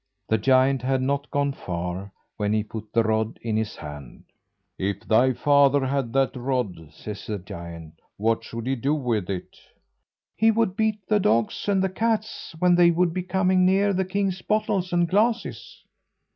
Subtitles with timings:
[0.29, 4.23] The giant had not gone far when he put the rod in his hand.
[4.79, 9.57] "If thy father had that rod," says the giant, "what would he do with it?"
[10.35, 14.03] "He would beat the dogs and the cats when they would be coming near the
[14.03, 15.83] king's bottles and glasses."